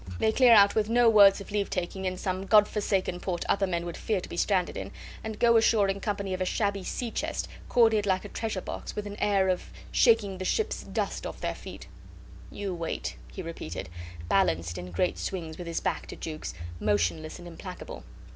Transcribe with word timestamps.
They 0.17 0.31
clear 0.31 0.51
out 0.53 0.73
with 0.73 0.89
no 0.89 1.07
words 1.11 1.41
of 1.41 1.51
leavetaking 1.51 2.05
in 2.05 2.17
some 2.17 2.47
God 2.47 2.67
forsaken 2.67 3.19
port 3.19 3.45
other 3.47 3.67
men 3.67 3.85
would 3.85 3.95
fear 3.95 4.19
to 4.19 4.27
be 4.27 4.35
stranded 4.35 4.75
in, 4.75 4.89
and 5.23 5.37
go 5.37 5.57
ashore 5.57 5.89
in 5.89 5.99
company 5.99 6.33
of 6.33 6.41
a 6.41 6.43
shabby 6.43 6.83
sea 6.83 7.11
chest, 7.11 7.47
corded 7.69 8.07
like 8.07 8.25
a 8.25 8.29
treasure 8.29 8.61
box, 8.61 8.93
and 8.93 8.95
with 8.95 9.05
an 9.05 9.15
air 9.21 9.47
of 9.47 9.65
shaking 9.91 10.39
the 10.39 10.43
ship's 10.43 10.81
dust 10.81 11.27
off 11.27 11.39
their 11.39 11.53
feet. 11.53 11.85
"You 12.49 12.73
wait," 12.73 13.15
he 13.31 13.43
repeated, 13.43 13.89
balanced 14.27 14.79
in 14.79 14.89
great 14.89 15.19
swings 15.19 15.59
with 15.59 15.67
his 15.67 15.79
back 15.79 16.07
to 16.07 16.15
Jukes, 16.15 16.55
motionless 16.79 17.37
and 17.37 17.47
implacable. 17.47 18.03